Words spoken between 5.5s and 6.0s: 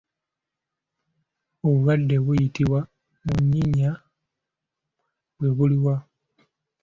buliwa?